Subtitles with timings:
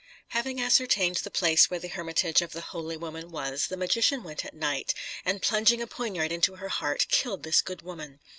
[0.29, 4.43] Having ascertained the place where the hermitage of the holy woman was, the magician went
[4.43, 8.19] at night, and, plunging a poniard into her heart killed this good woman.